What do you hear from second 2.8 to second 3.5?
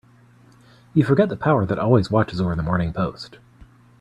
Post.